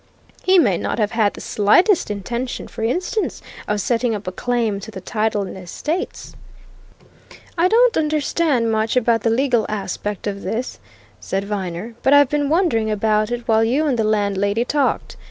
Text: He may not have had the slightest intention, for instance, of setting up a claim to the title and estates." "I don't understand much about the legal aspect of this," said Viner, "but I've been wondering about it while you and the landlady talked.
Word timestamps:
He 0.41 0.57
may 0.57 0.79
not 0.79 0.97
have 0.97 1.11
had 1.11 1.35
the 1.35 1.41
slightest 1.41 2.09
intention, 2.09 2.67
for 2.67 2.81
instance, 2.83 3.39
of 3.67 3.79
setting 3.79 4.15
up 4.15 4.25
a 4.25 4.31
claim 4.31 4.79
to 4.79 4.89
the 4.89 4.99
title 4.99 5.43
and 5.43 5.55
estates." 5.55 6.35
"I 7.55 7.67
don't 7.67 7.95
understand 7.95 8.71
much 8.71 8.95
about 8.97 9.21
the 9.21 9.29
legal 9.29 9.63
aspect 9.69 10.25
of 10.25 10.41
this," 10.41 10.79
said 11.19 11.43
Viner, 11.45 11.93
"but 12.01 12.13
I've 12.13 12.29
been 12.29 12.49
wondering 12.49 12.89
about 12.89 13.29
it 13.29 13.47
while 13.47 13.63
you 13.63 13.85
and 13.85 13.99
the 13.99 14.03
landlady 14.03 14.65
talked. 14.65 15.17